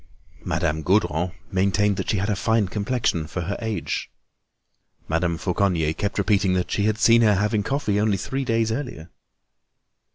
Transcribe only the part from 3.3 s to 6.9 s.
her age. Madame Fauconnier kept repeating that she